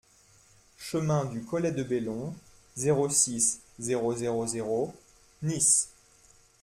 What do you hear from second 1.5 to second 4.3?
de Bellon, zéro six, zéro